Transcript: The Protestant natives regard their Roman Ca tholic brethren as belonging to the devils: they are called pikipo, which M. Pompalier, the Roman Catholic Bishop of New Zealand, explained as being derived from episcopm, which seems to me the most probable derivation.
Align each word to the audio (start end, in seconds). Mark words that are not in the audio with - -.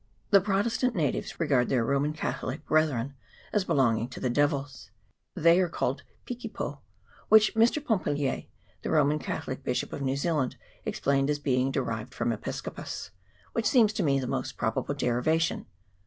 The 0.31 0.41
Protestant 0.41 0.95
natives 0.95 1.39
regard 1.39 1.69
their 1.69 1.85
Roman 1.85 2.11
Ca 2.13 2.33
tholic 2.33 2.65
brethren 2.65 3.13
as 3.53 3.63
belonging 3.63 4.09
to 4.09 4.19
the 4.19 4.31
devils: 4.31 4.89
they 5.35 5.59
are 5.59 5.69
called 5.69 6.01
pikipo, 6.25 6.79
which 7.29 7.55
M. 7.55 7.61
Pompalier, 7.83 8.47
the 8.81 8.89
Roman 8.89 9.19
Catholic 9.19 9.63
Bishop 9.63 9.93
of 9.93 10.01
New 10.01 10.17
Zealand, 10.17 10.55
explained 10.85 11.29
as 11.29 11.37
being 11.37 11.69
derived 11.69 12.15
from 12.15 12.31
episcopm, 12.31 13.11
which 13.53 13.67
seems 13.69 13.93
to 13.93 14.01
me 14.01 14.19
the 14.19 14.25
most 14.25 14.57
probable 14.57 14.95
derivation. 14.95 15.67